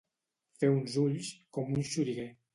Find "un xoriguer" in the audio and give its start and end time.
1.79-2.29